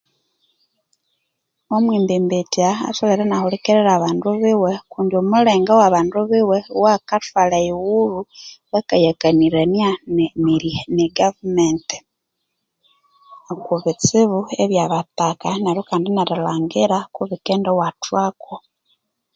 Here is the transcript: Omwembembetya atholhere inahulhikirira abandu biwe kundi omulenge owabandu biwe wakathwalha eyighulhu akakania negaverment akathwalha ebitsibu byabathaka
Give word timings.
Omwembembetya 1.75 2.69
atholhere 2.87 3.23
inahulhikirira 3.25 3.91
abandu 3.93 4.27
biwe 4.41 4.73
kundi 4.91 5.13
omulenge 5.21 5.71
owabandu 5.73 6.17
biwe 6.31 6.57
wakathwalha 6.83 7.57
eyighulhu 7.59 8.19
akakania 8.77 9.91
negaverment 10.95 11.89
akathwalha 13.51 13.81
ebitsibu 13.89 14.39
byabathaka 14.71 15.49